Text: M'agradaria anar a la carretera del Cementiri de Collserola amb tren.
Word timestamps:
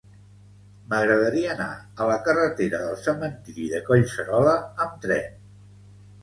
M'agradaria 0.93 1.51
anar 1.55 1.67
a 1.81 2.07
la 2.11 2.15
carretera 2.29 2.79
del 2.85 2.97
Cementiri 3.03 3.67
de 3.75 3.83
Collserola 3.91 4.57
amb 4.87 4.97
tren. 5.07 5.39